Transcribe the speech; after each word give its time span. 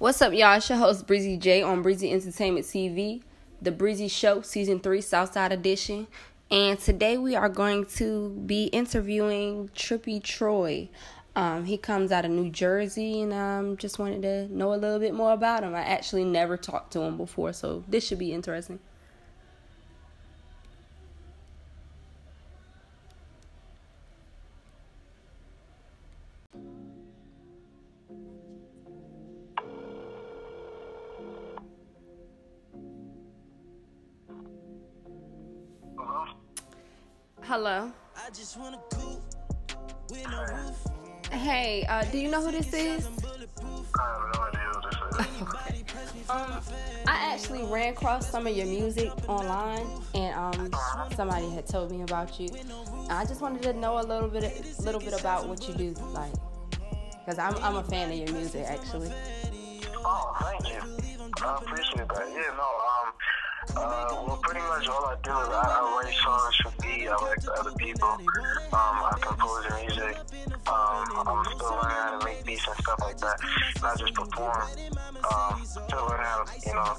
What's 0.00 0.22
up, 0.22 0.32
y'all? 0.32 0.56
It's 0.56 0.68
your 0.68 0.78
host 0.78 1.08
Breezy 1.08 1.36
J 1.36 1.60
on 1.60 1.82
Breezy 1.82 2.12
Entertainment 2.12 2.64
TV, 2.66 3.20
The 3.60 3.72
Breezy 3.72 4.06
Show, 4.06 4.42
Season 4.42 4.78
3, 4.78 5.00
Southside 5.00 5.50
Edition. 5.50 6.06
And 6.52 6.78
today 6.78 7.18
we 7.18 7.34
are 7.34 7.48
going 7.48 7.84
to 7.96 8.28
be 8.46 8.66
interviewing 8.66 9.70
Trippy 9.74 10.22
Troy. 10.22 10.88
Um, 11.34 11.64
he 11.64 11.76
comes 11.76 12.12
out 12.12 12.24
of 12.24 12.30
New 12.30 12.48
Jersey, 12.48 13.22
and 13.22 13.34
I 13.34 13.58
um, 13.58 13.76
just 13.76 13.98
wanted 13.98 14.22
to 14.22 14.56
know 14.56 14.72
a 14.72 14.76
little 14.76 15.00
bit 15.00 15.14
more 15.14 15.32
about 15.32 15.64
him. 15.64 15.74
I 15.74 15.80
actually 15.80 16.22
never 16.22 16.56
talked 16.56 16.92
to 16.92 17.00
him 17.00 17.16
before, 17.16 17.52
so 17.52 17.82
this 17.88 18.06
should 18.06 18.20
be 18.20 18.32
interesting. 18.32 18.78
Hello. 37.48 37.90
Hey, 41.32 41.86
uh, 41.88 42.04
do 42.12 42.18
you 42.18 42.30
know 42.30 42.42
who 42.42 42.52
this 42.52 42.74
is? 42.74 43.08
I 43.08 43.08
have 43.08 44.20
no 44.34 44.42
idea 44.42 44.60
who 44.74 44.80
this 44.90 46.14
is. 46.20 46.28
Um, 46.28 46.60
I 47.06 47.32
actually 47.32 47.62
ran 47.62 47.94
across 47.94 48.30
some 48.30 48.46
of 48.46 48.54
your 48.54 48.66
music 48.66 49.10
online, 49.30 49.86
and 50.14 50.34
um, 50.34 50.70
somebody 51.16 51.48
had 51.48 51.66
told 51.66 51.90
me 51.90 52.02
about 52.02 52.38
you. 52.38 52.50
I 53.08 53.24
just 53.24 53.40
wanted 53.40 53.62
to 53.62 53.72
know 53.72 53.98
a 53.98 54.04
little 54.04 54.28
bit, 54.28 54.44
little 54.80 55.00
bit 55.00 55.18
about 55.18 55.48
what 55.48 55.66
you 55.66 55.72
do, 55.72 55.94
like, 56.12 56.34
because 57.24 57.38
I'm 57.38 57.56
I'm 57.64 57.76
a 57.76 57.84
fan 57.84 58.10
of 58.10 58.18
your 58.18 58.30
music, 58.30 58.66
actually. 58.66 59.10
Oh, 60.04 60.36
thank 60.42 60.68
you. 60.68 60.80
I 61.42 61.56
appreciate 61.56 62.08
that. 62.08 62.28
Yeah, 62.28 62.52
no, 62.58 62.68
um, 62.92 63.12
uh, 63.74 64.24
well, 64.26 64.38
pretty 64.42 64.60
much 64.60 64.86
all 64.86 65.06
I 65.06 65.16
do 65.22 65.30
is 65.30 65.48
I, 65.48 65.62
I 65.64 66.02
write 66.04 66.14
songs 66.14 66.56
for. 66.56 66.77
I 67.10 67.24
like 67.24 67.42
for 67.42 67.58
other 67.58 67.72
people. 67.72 68.08
Um, 68.08 68.22
I 68.72 69.18
compose 69.20 69.64
music. 69.82 70.16
Um, 70.66 71.26
I'm 71.26 71.44
still 71.44 71.70
learning 71.70 71.96
how 71.96 72.18
to 72.18 72.24
make 72.24 72.44
beats 72.44 72.66
and 72.66 72.76
stuff 72.76 72.98
like 73.00 73.18
that. 73.18 73.38
Not 73.82 73.98
just 73.98 74.14
perform. 74.14 74.62
Um, 75.34 75.64
still 75.64 76.06
learning 76.06 76.26
how 76.26 76.44
to, 76.44 76.68
you 76.68 76.74
know, 76.74 76.96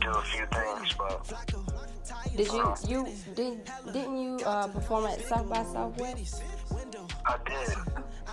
do 0.00 0.10
a 0.10 0.22
few 0.22 0.46
things, 0.46 0.94
but 0.98 2.36
Did 2.36 2.48
you 2.52 2.74
you 2.86 3.06
did 3.34 3.70
didn't 3.92 4.16
you 4.18 4.38
uh, 4.46 4.68
perform 4.68 5.06
at 5.06 5.20
South 5.22 5.48
by 5.48 5.64
Southwest? 5.64 6.42
I 7.28 7.36
did. 7.44 7.76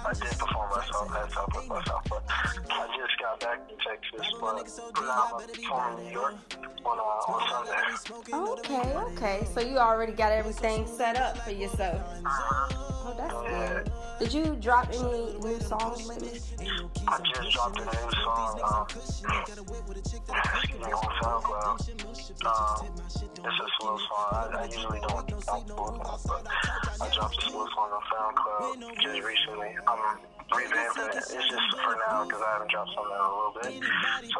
I 0.05 0.13
did 0.13 0.39
perform 0.39 0.69
myself 0.69 1.15
at 1.15 1.31
South 1.31 1.67
by 1.67 1.83
Southwest. 1.83 2.23
I 2.29 2.87
just 2.95 3.19
got 3.19 3.39
back 3.41 3.67
to 3.67 3.75
Texas, 3.75 4.33
but 4.39 5.03
now 5.03 5.31
I'm 5.33 5.47
performing 5.47 5.97
in 5.99 6.05
New 6.05 6.11
York 6.13 6.35
on, 6.85 6.99
uh, 6.99 7.01
on 7.01 7.65
Sunday. 7.67 8.33
Okay, 8.33 8.95
okay. 8.95 9.47
So 9.53 9.59
you 9.59 9.77
already 9.77 10.13
got 10.13 10.31
everything 10.31 10.87
set 10.87 11.17
up 11.17 11.37
for 11.39 11.51
yourself. 11.51 12.01
Oh, 12.25 13.13
that's 13.17 13.33
good. 13.33 13.91
Did 14.19 14.33
you 14.33 14.55
drop 14.55 14.87
any 14.93 15.37
new 15.39 15.59
songs 15.59 16.07
lately? 16.07 16.39
I 17.07 17.19
just 17.35 17.51
dropped 17.51 17.79
a 17.79 17.83
new 17.83 18.11
song. 18.23 18.61
Um, 18.63 18.87
excuse 18.95 20.79
me, 20.79 20.85
on 20.85 21.11
SoundCloud. 21.21 21.65
Um, 21.65 21.77
it's 21.79 23.59
a 23.59 23.67
slow 23.79 23.97
song. 23.97 24.07
I, 24.31 24.49
I 24.53 24.65
usually 24.65 24.99
don't 25.01 25.43
slow 25.43 25.63
songs, 25.67 26.25
but 26.25 26.47
I 27.01 27.09
dropped 27.13 27.37
a 27.37 27.41
slow 27.49 27.67
song 27.75 27.91
on 27.91 28.01
SoundCloud 28.11 29.01
just 29.01 29.21
recently. 29.21 29.75
I'm 29.87 30.17
revamping 30.51 31.09
it. 31.09 31.15
It's 31.17 31.27
just 31.29 31.71
for 31.71 31.95
now 32.07 32.23
because 32.25 32.41
I 32.41 32.51
haven't 32.53 32.71
dropped 32.71 32.91
something 32.95 33.13
in 33.13 33.19
a 33.19 33.23
little 33.23 33.53
bit. 33.61 33.83
So, 34.33 34.39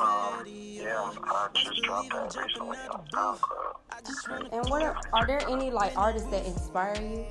um, 0.00 0.44
yeah, 0.46 1.10
I 1.24 1.48
just 1.54 1.82
dropped 1.82 2.10
that 2.10 2.34
recently 2.36 2.78
on 2.90 3.04
SoundCloud. 3.12 4.52
And 4.52 4.68
what 4.70 4.82
are, 4.82 4.96
are 5.12 5.26
there 5.26 5.42
any 5.48 5.70
like 5.70 5.96
artists 5.96 6.28
that 6.30 6.44
inspire 6.46 6.96
you? 7.00 7.26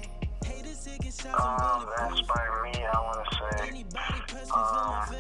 Um, 1.28 1.88
that 1.98 2.12
inspired 2.12 2.64
me, 2.64 2.86
I 2.86 3.00
want 3.02 3.20
to 3.28 3.36
say, 3.36 3.84
um, 4.54 5.16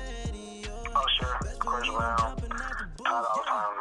Usher, 0.95 1.33
Chris 1.59 1.87
Brown, 1.89 2.35
Todd 3.03 3.25
Alton, 3.35 3.76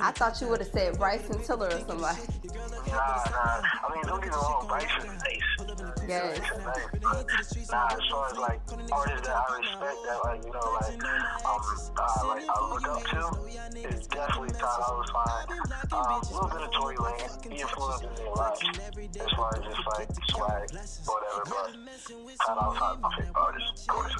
I 0.00 0.12
thought 0.12 0.40
you 0.40 0.48
would 0.48 0.60
have 0.60 0.68
said 0.68 0.98
Bryson 0.98 1.42
Tiller 1.44 1.68
or 1.68 1.80
somebody. 1.86 2.18
Nah, 2.46 2.92
nah. 2.92 2.92
I 2.92 3.94
mean, 3.94 4.04
don't 4.06 4.20
get 4.22 4.30
me 4.30 4.36
wrong, 4.36 4.66
Bryson 4.68 5.10
is 5.10 5.22
nice. 5.22 5.59
Yes. 6.08 6.38
He's 6.38 6.64
nice, 6.64 6.78
but 6.92 7.02
nah, 7.02 7.88
as 7.92 8.10
far 8.10 8.26
as 8.30 8.36
like 8.36 8.60
artists 8.92 9.26
that 9.26 9.36
I 9.36 9.58
respect, 9.58 9.96
that 10.06 10.20
like 10.24 10.44
you 10.44 10.52
know, 10.52 10.76
like 10.80 11.04
um, 11.04 11.60
uh, 11.96 12.26
like 12.26 12.44
I 12.48 12.68
look 12.68 12.88
up 12.88 13.04
to, 13.04 13.88
is 13.88 14.06
definitely 14.08 14.50
Todd 14.58 14.80
Alton. 14.88 15.58
Um, 15.92 16.00
a 16.02 16.32
little 16.32 16.48
bit 16.48 16.62
of 16.62 16.72
Tory 16.72 16.96
Lanez. 16.96 17.52
He 17.52 17.60
influenced 17.60 18.02
me 18.02 18.26
a 18.26 18.30
lot 18.30 18.58
as 18.60 19.32
far 19.36 19.56
as 19.56 19.64
just 19.64 19.86
like 19.86 20.08
swag, 20.30 20.70
whatever. 21.06 21.44
But 21.44 22.46
Todd 22.46 22.58
Alton, 22.60 23.00
my 23.00 23.10
favorite 23.16 23.36
artist, 23.36 23.88
of 23.88 23.94
course. 23.94 24.14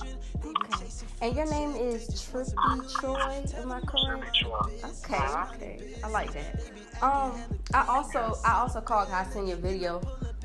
Okay. 0.45 1.27
And 1.27 1.37
your 1.37 1.51
name 1.51 1.75
is 1.77 2.09
Trippy 2.09 3.01
Troy, 3.01 3.45
am 3.61 3.73
I 3.73 3.81
correct? 3.81 4.37
Sure. 4.37 4.71
Okay, 4.85 5.17
okay. 5.55 5.95
I 6.03 6.09
like 6.09 6.33
that. 6.33 6.63
Um, 7.03 7.33
I 7.75 7.87
also 7.89 8.39
I 8.45 8.61
also 8.61 8.81
called 8.81 9.09
I 9.11 9.25
seen 9.25 9.47
your 9.47 9.57
video 9.57 10.01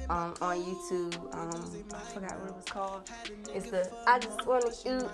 um 0.10 0.34
on 0.42 0.58
YouTube. 0.58 1.16
Um, 1.34 1.86
I 1.94 2.00
forgot 2.14 2.40
what 2.40 2.50
it 2.50 2.56
was 2.56 2.66
called. 2.66 3.10
It's 3.54 3.70
the 3.72 3.90
I 4.08 4.20
just 4.20 4.46
wanna 4.46 4.74
shoot. 4.74 5.10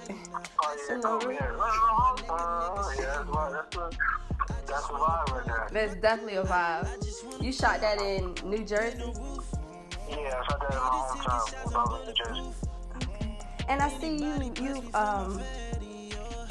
Oh, 1.03 1.29
yeah. 1.29 1.51
Oh. 1.51 2.15
Uh, 2.29 2.91
yeah, 2.99 3.05
that's, 3.05 3.29
why- 3.29 3.51
that's, 3.51 3.75
a, 3.77 3.89
that's 4.67 4.85
a 4.85 4.93
vibe 4.93 5.31
right 5.31 5.45
there. 5.45 5.67
That's 5.71 5.95
definitely 6.01 6.35
a 6.35 6.43
vibe. 6.43 6.87
You 7.43 7.51
shot 7.51 7.81
that 7.81 8.01
in 8.01 8.35
New 8.43 8.63
Jersey. 8.65 8.97
Yeah, 10.09 10.39
I 10.39 10.43
shot 10.49 10.59
that 10.59 10.73
in 10.73 10.77
my 10.77 10.89
hometown, 11.23 12.07
New 12.07 12.13
Jersey. 12.13 12.53
Okay. 12.97 13.37
And 13.69 13.81
I 13.81 13.89
see 13.89 14.17
you 14.17 14.53
you 14.61 14.83
um 14.93 15.41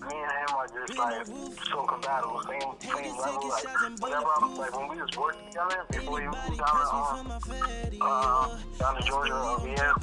me 0.02 0.16
and 0.16 0.32
him 0.32 0.56
are 0.56 0.68
just 0.68 0.98
like 0.98 1.26
so 1.70 1.84
compatible, 1.84 2.42
same 2.48 2.76
same 2.80 3.16
level. 3.18 3.48
Like 3.50 4.00
whenever 4.00 4.26
I'm 4.42 4.56
like 4.56 4.76
when 4.78 4.88
we 4.88 4.96
just 4.98 5.16
worked 5.18 5.40
together 5.52 5.84
before 5.92 6.14
we 6.14 6.26
moved 6.26 6.58
down 6.58 6.86
to 6.90 6.96
um, 6.96 7.32
uh, 8.02 8.58
down 8.78 8.96
to 8.96 9.02
Georgia 9.02 9.34
over 9.34 9.68
here, 9.68 9.94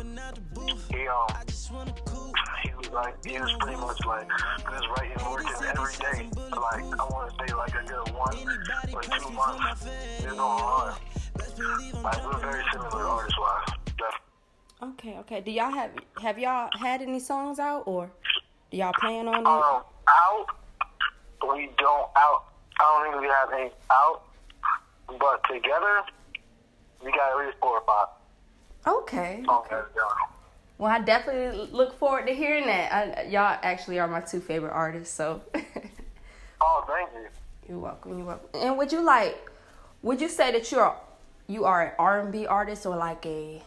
he 0.89 1.07
um 1.07 1.27
he 1.29 1.29
was 1.29 1.32
like 2.93 3.25
he 3.25 3.39
was 3.39 3.51
pretty 3.59 3.77
much 3.77 3.99
like 4.05 4.27
he 4.29 4.73
was 4.73 4.87
writing 4.97 5.25
working 5.29 5.49
every 5.67 5.93
day. 5.95 6.29
for, 6.33 6.59
Like 6.59 6.83
I 6.99 7.03
want 7.09 7.31
to 7.37 7.47
say 7.47 7.53
like 7.55 7.73
a 7.75 7.83
good 7.85 8.13
one 8.13 8.37
or 8.93 9.01
two 9.01 9.29
months. 9.31 9.85
He 10.19 10.25
was 10.27 10.35
going 10.35 10.37
hard. 10.37 10.93
Like 12.03 12.25
we're 12.25 12.37
very 12.39 12.63
similar 12.71 13.03
artist 13.05 13.35
wise. 13.39 13.65
Definitely. 13.85 14.19
Okay. 14.83 15.17
Okay. 15.19 15.41
Do 15.41 15.51
y'all 15.51 15.71
have 15.71 15.91
have 16.21 16.37
y'all 16.39 16.69
had 16.79 17.01
any 17.01 17.19
songs 17.19 17.59
out 17.59 17.83
or 17.85 18.11
do 18.71 18.77
y'all 18.77 18.93
plan 18.99 19.27
on 19.27 19.39
it? 19.41 19.47
Um, 19.47 19.83
out, 20.07 20.45
we 21.49 21.69
don't 21.77 22.09
out. 22.15 22.45
I 22.79 22.83
don't 23.03 23.11
think 23.11 23.21
we 23.21 23.27
have 23.27 23.49
any 23.53 23.71
out, 23.91 24.23
but 25.19 25.41
together, 25.51 26.01
we 27.03 27.11
got 27.11 27.39
at 27.39 27.45
least 27.45 27.57
four 27.61 27.79
or 27.79 27.83
five 27.87 28.07
Okay. 28.85 29.43
songs 29.45 29.67
that 29.69 29.75
are 29.75 29.89
done. 29.95 30.42
Well, 30.77 30.91
I 30.91 30.99
definitely 30.99 31.69
look 31.71 31.97
forward 31.97 32.27
to 32.27 32.33
hearing 32.33 32.65
that. 32.65 32.91
I, 32.91 33.21
y'all 33.29 33.57
actually 33.61 33.99
are 33.99 34.07
my 34.07 34.21
two 34.21 34.41
favorite 34.41 34.71
artists, 34.73 35.13
so 35.13 35.41
Oh, 36.61 36.83
thank 36.87 37.09
you. 37.13 37.27
you're 37.69 37.79
welcome. 37.79 38.17
You're 38.17 38.27
welcome. 38.27 38.49
And 38.53 38.77
would 38.77 38.91
you 38.91 39.01
like? 39.03 39.37
Would 40.01 40.19
you 40.21 40.29
say 40.29 40.51
that 40.51 40.71
you're 40.71 40.95
you 41.47 41.65
are 41.65 41.83
an 41.83 41.91
R 41.99 42.19
and 42.21 42.31
B 42.31 42.45
artist 42.47 42.85
or 42.85 42.95
like 42.95 43.25
a 43.25 43.61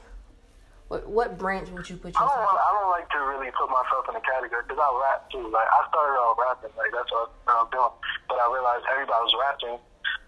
what? 0.88 1.08
What 1.08 1.38
branch 1.38 1.69
would 1.70 1.88
you 1.88 1.97
put 1.97 2.17
I 2.17 2.20
don't 2.20 2.29
yourself? 2.29 2.53
want. 2.53 2.61
I 2.61 2.70
don't 2.81 2.91
like 2.91 3.09
to 3.12 3.19
really 3.20 3.50
put 3.52 3.69
myself 3.69 4.05
in 4.09 4.17
a 4.17 4.25
category 4.25 4.62
because 4.67 4.81
I 4.81 4.88
rap 5.00 5.31
too. 5.31 5.44
Like 5.52 5.69
I 5.69 5.81
started 5.88 6.17
out 6.20 6.37
rapping, 6.41 6.73
like 6.76 6.93
that's 6.93 7.11
what 7.12 7.32
I'm 7.49 7.69
doing. 7.70 7.93
But 8.29 8.37
I 8.41 8.47
realized 8.52 8.85
everybody 8.93 9.20
was 9.25 9.37
rapping, 9.41 9.76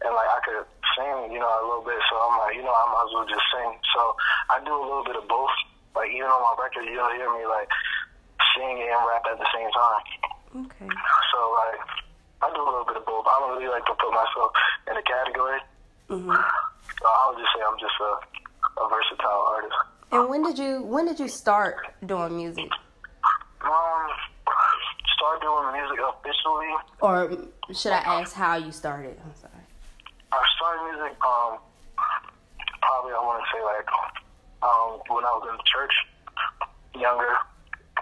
and 0.04 0.12
like 0.12 0.28
I 0.28 0.38
could 0.44 0.64
sing, 0.96 1.32
you 1.32 1.40
know, 1.40 1.48
a 1.48 1.64
little 1.64 1.84
bit. 1.84 2.00
So 2.08 2.14
I'm 2.20 2.36
like, 2.40 2.52
you 2.56 2.64
know, 2.64 2.72
I 2.72 2.84
might 2.92 3.04
as 3.08 3.12
well 3.16 3.28
just 3.28 3.46
sing. 3.52 3.72
So 3.96 4.00
I 4.52 4.56
do 4.64 4.72
a 4.76 4.84
little 4.84 5.04
bit 5.04 5.16
of 5.16 5.24
both. 5.28 5.52
Like 5.98 6.14
even 6.14 6.30
on 6.30 6.38
my 6.38 6.54
record, 6.62 6.86
you'll 6.86 7.10
hear 7.18 7.26
me 7.34 7.42
like 7.50 7.66
sing 8.54 8.78
and 8.86 9.02
rap 9.02 9.26
at 9.26 9.38
the 9.42 9.50
same 9.50 9.66
time. 9.74 10.02
Okay. 10.62 10.86
So 10.86 11.38
like, 11.58 11.82
I 12.38 12.54
do 12.54 12.62
a 12.62 12.70
little 12.70 12.86
bit 12.86 13.02
of 13.02 13.04
both. 13.04 13.26
I 13.26 13.34
don't 13.42 13.58
really 13.58 13.66
like 13.66 13.82
to 13.90 13.94
put 13.98 14.14
myself 14.14 14.54
in 14.86 14.94
a 14.94 15.02
category. 15.02 15.58
hmm 16.06 16.30
So 16.30 17.04
I 17.10 17.22
would 17.34 17.38
just 17.42 17.50
say 17.50 17.60
I'm 17.66 17.78
just 17.82 17.98
a, 17.98 18.12
a 18.78 18.84
versatile 18.86 19.42
artist. 19.50 19.74
And 20.14 20.30
when 20.30 20.42
did 20.46 20.56
you 20.56 20.82
when 20.86 21.04
did 21.04 21.18
you 21.18 21.26
start 21.26 21.82
doing 22.06 22.36
music? 22.36 22.70
Um, 23.60 24.06
start 25.18 25.42
doing 25.42 25.72
music 25.74 25.98
officially. 25.98 26.70
Or 27.02 27.74
should 27.74 27.92
I 27.92 28.22
ask 28.22 28.34
how 28.34 28.56
you 28.56 28.70
started? 28.70 29.18
I'm 29.18 29.34
sorry. 29.34 29.66
I 30.30 30.42
started 30.56 30.94
music. 30.94 31.18
Um, 31.26 31.58
probably 32.80 33.12
I 33.12 33.20
want 33.20 33.42
to 33.42 33.46
say 33.50 33.60
like 33.66 33.84
um 34.62 35.00
when 35.08 35.24
I 35.24 35.30
was 35.38 35.48
in 35.50 35.58
church, 35.64 35.92
younger, 37.00 37.34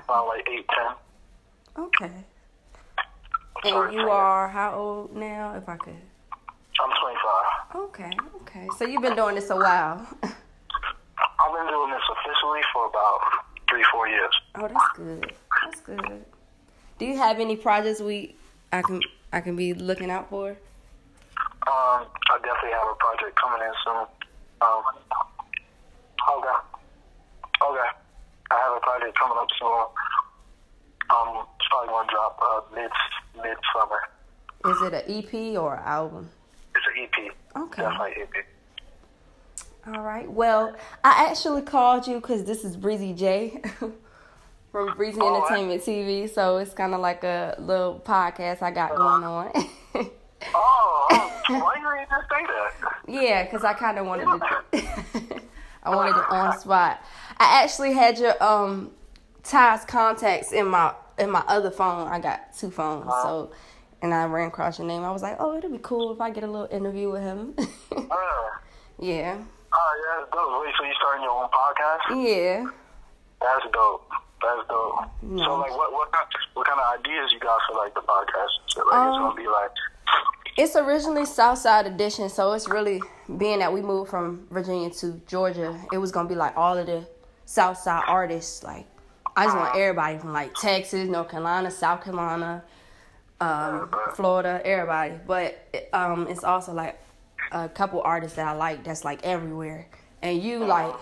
about 0.04 0.26
like 0.28 0.48
eight, 0.48 0.66
ten. 0.68 0.94
Okay. 1.84 2.12
And 3.64 3.72
Sorry, 3.72 3.94
you 3.94 4.00
sorry. 4.00 4.10
are 4.10 4.48
how 4.48 4.74
old 4.74 5.16
now, 5.16 5.54
if 5.56 5.68
I 5.68 5.76
could? 5.76 5.94
I'm 6.78 6.90
25. 7.00 7.82
Okay, 7.88 8.10
okay. 8.42 8.68
So 8.78 8.84
you've 8.84 9.00
been 9.02 9.16
doing 9.16 9.34
this 9.34 9.48
a 9.50 9.56
while. 9.56 10.06
I've 10.22 11.52
been 11.54 11.66
doing 11.72 11.90
this 11.90 12.02
officially 12.12 12.60
for 12.72 12.86
about 12.86 13.18
three, 13.70 13.82
four 13.92 14.08
years. 14.08 14.30
Oh, 14.56 14.68
that's 14.68 14.88
good. 14.94 15.32
That's 15.64 15.80
good. 15.80 16.24
Do 16.98 17.06
you 17.06 17.16
have 17.16 17.40
any 17.40 17.56
projects 17.56 18.00
we 18.00 18.36
I 18.72 18.82
can 18.82 19.00
I 19.32 19.40
can 19.40 19.56
be 19.56 19.72
looking 19.74 20.10
out 20.10 20.28
for? 20.30 20.50
Um, 20.50 20.56
I 21.66 22.38
definitely 22.42 22.70
have 22.72 22.88
a 22.90 22.94
project 22.94 23.36
coming 23.40 23.60
in 23.66 23.72
soon. 23.84 24.06
Um, 24.60 24.82
okay. 26.28 26.58
Okay. 27.62 27.88
I 28.50 28.54
have 28.54 28.76
a 28.76 28.80
project 28.80 29.18
coming 29.18 29.38
up 29.38 29.48
soon. 29.58 29.84
Um, 31.10 31.46
it's 31.58 31.68
probably 31.68 31.88
gonna 31.88 32.08
drop 32.10 32.38
uh, 32.42 32.60
mid 32.74 32.90
mid 33.42 33.56
summer. 33.74 34.00
Is 34.74 34.82
it 34.82 34.94
an 34.94 35.18
EP 35.18 35.58
or 35.60 35.74
an 35.76 35.82
album? 35.84 36.30
It's 36.74 36.86
an 36.86 37.02
EP. 37.24 37.62
Okay. 37.62 37.82
Definitely 37.82 38.22
EP. 38.22 38.46
All 39.94 40.02
right. 40.02 40.30
Well, 40.30 40.74
I 41.04 41.26
actually 41.30 41.62
called 41.62 42.06
you 42.08 42.16
because 42.16 42.44
this 42.44 42.64
is 42.64 42.76
Breezy 42.76 43.12
J 43.14 43.62
from 44.72 44.96
Breezy 44.96 45.18
Oh, 45.20 45.34
I- 45.34 45.36
Entertainment 45.46 45.82
TV. 45.82 46.28
So 46.28 46.56
it's 46.58 46.74
kind 46.74 46.94
of 46.94 47.00
like 47.00 47.22
a 47.24 47.54
little 47.58 48.00
podcast 48.04 48.62
I 48.62 48.70
got 48.72 48.96
going 48.96 49.24
on. 49.24 49.52
Oh, 50.54 51.06
oh, 51.10 51.42
why 51.48 51.74
you 51.76 52.06
just 52.08 52.28
say 52.30 52.46
that? 52.46 52.92
yeah, 53.08 53.44
because 53.44 53.64
I 53.64 53.72
kind 53.72 53.98
of 53.98 54.06
wanted 54.06 54.26
to. 54.26 55.35
I 55.86 55.94
wanted 55.94 56.16
it 56.16 56.24
on 56.30 56.58
spot. 56.58 57.00
I 57.38 57.62
actually 57.62 57.92
had 57.94 58.18
your 58.18 58.40
um 58.42 58.90
Ty's 59.42 59.84
contacts 59.84 60.52
in 60.52 60.66
my 60.68 60.92
in 61.18 61.30
my 61.30 61.44
other 61.46 61.70
phone. 61.70 62.08
I 62.08 62.18
got 62.18 62.56
two 62.58 62.70
phones, 62.70 63.06
so 63.22 63.52
and 64.02 64.12
I 64.12 64.24
ran 64.26 64.48
across 64.48 64.78
your 64.78 64.86
name. 64.88 65.04
I 65.04 65.10
was 65.12 65.22
like, 65.22 65.36
oh, 65.38 65.56
it'll 65.56 65.70
be 65.70 65.78
cool 65.82 66.12
if 66.12 66.20
I 66.20 66.30
get 66.30 66.44
a 66.44 66.46
little 66.50 66.68
interview 66.70 67.10
with 67.10 67.22
him. 67.22 67.54
Uh, 67.96 68.48
yeah, 69.00 69.36
oh 69.72 69.92
yeah, 70.00 70.20
that's 70.20 70.30
dope. 70.32 70.62
Wait, 70.62 70.72
so 70.78 70.84
you 70.84 70.94
starting 70.96 71.22
your 71.24 71.32
own 71.32 71.48
podcast? 71.50 72.02
yeah. 72.24 72.64
That's 73.40 73.66
dope. 73.72 74.08
That's 74.42 74.68
dope. 74.68 75.10
So 75.44 75.54
like, 75.58 75.70
what 75.76 75.92
what 75.92 76.12
kind, 76.12 76.26
what 76.54 76.66
kind 76.66 76.78
of 76.80 77.00
ideas 77.00 77.30
you 77.32 77.40
got 77.40 77.58
for 77.68 77.76
like 77.78 77.94
the 77.94 78.00
podcast? 78.00 78.52
So, 78.68 78.80
like, 78.86 79.08
it's 79.08 79.16
Um, 79.16 79.22
gonna 79.22 79.34
be 79.34 79.46
like, 79.48 79.70
It's 80.58 80.74
originally 80.74 81.26
Southside 81.26 81.86
Edition, 81.86 82.30
so 82.30 82.54
it's 82.54 82.66
really 82.66 83.02
being 83.36 83.58
that 83.58 83.70
we 83.70 83.82
moved 83.82 84.10
from 84.10 84.46
Virginia 84.50 84.88
to 84.88 85.20
Georgia. 85.26 85.78
It 85.92 85.98
was 85.98 86.10
gonna 86.10 86.30
be 86.30 86.34
like 86.34 86.56
all 86.56 86.78
of 86.78 86.86
the 86.86 87.06
Southside 87.44 88.04
artists. 88.06 88.62
Like 88.62 88.86
I 89.36 89.44
just 89.44 89.54
want 89.54 89.76
everybody 89.76 90.16
from 90.16 90.32
like 90.32 90.54
Texas, 90.54 91.10
North 91.10 91.28
Carolina, 91.28 91.70
South 91.70 92.02
Carolina, 92.02 92.64
um, 93.38 93.90
Florida, 94.14 94.62
everybody. 94.64 95.16
But 95.26 95.90
um, 95.92 96.26
it's 96.26 96.42
also 96.42 96.72
like 96.72 96.98
a 97.52 97.68
couple 97.68 98.00
artists 98.00 98.36
that 98.36 98.48
I 98.48 98.52
like. 98.52 98.82
That's 98.82 99.04
like 99.04 99.22
everywhere. 99.24 99.88
And 100.22 100.42
you 100.42 100.64
like, 100.64 100.94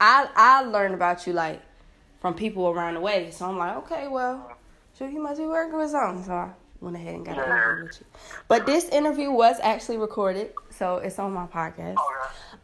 I 0.00 0.30
I 0.34 0.62
learned 0.62 0.94
about 0.94 1.26
you 1.26 1.34
like 1.34 1.60
from 2.22 2.32
people 2.32 2.68
around 2.68 2.94
the 2.94 3.00
way. 3.00 3.30
So 3.32 3.44
I'm 3.44 3.58
like, 3.58 3.76
okay, 3.84 4.08
well, 4.08 4.56
sure 4.96 5.10
he 5.10 5.18
must 5.18 5.38
be 5.38 5.46
working 5.46 5.76
with 5.76 5.90
something. 5.90 6.24
So 6.24 6.32
I 6.32 6.52
went 6.80 6.96
ahead 6.96 7.14
and 7.14 7.24
got 7.24 7.38
an 7.38 7.44
interview 7.44 7.84
with 7.84 8.00
you. 8.00 8.06
But 8.48 8.66
this 8.66 8.88
interview 8.88 9.30
was 9.30 9.56
actually 9.62 9.98
recorded, 9.98 10.52
so 10.70 10.96
it's 10.96 11.18
on 11.18 11.32
my 11.32 11.46
podcast. 11.46 11.96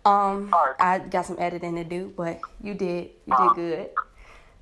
Um. 0.05 0.53
I 0.79 0.99
got 0.99 1.27
some 1.27 1.37
editing 1.39 1.77
to 1.77 1.85
do, 1.85 2.13
but 2.17 2.41
you 2.63 2.75
did, 2.75 3.11
you 3.27 3.37
did 3.37 3.55
good. 3.55 3.91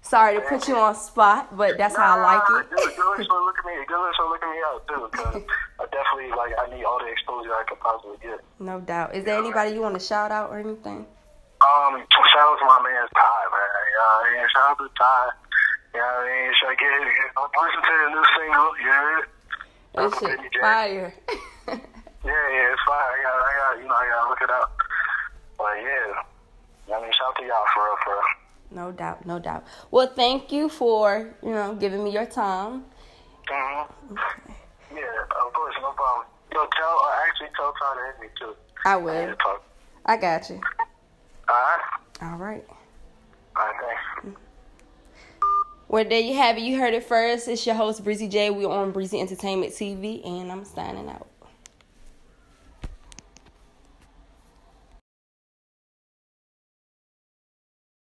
Sorry 0.00 0.36
to 0.36 0.40
put 0.40 0.68
you 0.68 0.76
on 0.76 0.94
spot, 0.94 1.56
but 1.56 1.76
that's 1.76 1.96
how 1.96 2.16
I 2.16 2.22
like 2.22 2.64
it. 2.64 2.70
Good, 2.70 2.96
good 2.96 3.26
so 3.26 3.34
look 3.44 3.58
at 3.58 3.64
me. 3.66 3.84
Good 3.86 4.14
so 4.16 4.28
look 4.28 4.42
at 4.42 4.50
me 4.50 4.58
out 4.64 4.86
too, 4.88 5.08
because 5.10 5.42
I 5.80 5.84
definitely 5.90 6.30
like 6.32 6.54
I 6.56 6.74
need 6.74 6.84
all 6.84 6.98
the 6.98 7.10
exposure 7.10 7.52
I 7.52 7.64
could 7.68 7.80
possibly 7.80 8.16
get. 8.22 8.40
no 8.58 8.80
doubt. 8.80 9.14
Is 9.14 9.24
there 9.24 9.38
anybody 9.38 9.72
you 9.72 9.82
want 9.82 9.98
to 9.98 10.04
shout 10.04 10.30
out 10.30 10.50
or 10.50 10.58
anything? 10.58 11.04
Um, 11.58 11.92
shout 12.32 12.46
out 12.46 12.58
to 12.62 12.64
my 12.64 12.80
man 12.86 13.04
Ty, 13.10 13.42
man. 13.52 13.68
You 13.84 13.98
know 13.98 14.06
what 14.06 14.26
I 14.26 14.30
mean? 14.32 14.46
Shout 14.54 14.70
out 14.70 14.78
to 14.78 14.88
Ty. 14.96 15.28
What 15.92 16.04
I 16.04 16.24
mean? 16.24 16.52
Should 16.54 16.68
I 16.68 16.76
get 16.78 16.88
listen 17.58 17.82
to 17.82 17.94
the 17.98 18.08
new 18.14 18.24
single? 18.38 18.70
It? 18.78 19.28
That 19.94 20.14
shit 20.20 20.38
fire. 20.60 21.14
Yeah, 22.24 22.32
yeah, 22.52 22.72
it's 22.72 22.82
fine. 22.84 22.96
I 22.98 23.22
got, 23.22 23.36
I 23.40 23.52
got, 23.56 23.82
you 23.82 23.88
know, 23.88 23.94
I 23.94 24.08
gotta 24.10 24.28
look 24.28 24.42
it 24.42 24.50
up. 24.50 24.76
But 25.56 25.74
yeah, 25.80 26.96
I 26.96 27.00
mean, 27.00 27.12
shout 27.12 27.28
out 27.28 27.36
to 27.38 27.44
y'all 27.46 27.64
for 27.72 27.84
real, 27.84 27.96
for 28.04 28.12
real. 28.12 28.22
no 28.70 28.92
doubt, 28.92 29.24
no 29.24 29.38
doubt. 29.38 29.64
Well, 29.90 30.12
thank 30.14 30.50
you 30.52 30.68
for 30.68 31.30
you 31.42 31.50
know 31.50 31.74
giving 31.76 32.02
me 32.04 32.10
your 32.10 32.26
time. 32.26 32.84
Mm-hmm. 33.48 34.16
Yeah, 34.96 35.02
of 35.46 35.52
course, 35.54 35.74
no 35.80 35.92
problem. 35.92 36.26
Yo, 36.52 36.66
tell, 36.76 36.98
uh, 37.04 37.26
actually 37.28 37.48
tell 37.56 37.72
Ty 37.80 37.94
to 37.94 38.00
hit 38.06 38.20
me 38.20 38.28
too. 38.38 38.54
I 38.84 38.92
I 38.92 38.96
will. 38.96 39.26
to. 39.36 39.60
I 40.06 40.16
got 40.16 40.50
you. 40.50 40.60
Alright? 41.48 41.80
All 42.22 42.36
right. 42.36 42.64
Alright, 43.56 43.76
thanks. 43.80 44.38
Well, 45.88 46.04
there 46.04 46.20
you 46.20 46.34
have 46.34 46.58
it. 46.58 46.60
You 46.60 46.78
heard 46.78 46.92
it 46.92 47.04
first. 47.04 47.48
It's 47.48 47.64
your 47.64 47.74
host, 47.74 48.04
Breezy 48.04 48.28
J. 48.28 48.50
We're 48.50 48.68
on 48.68 48.92
Breezy 48.92 49.18
Entertainment 49.22 49.72
TV, 49.72 50.22
and 50.26 50.52
I'm 50.52 50.66
signing 50.66 51.08
out. 51.08 51.26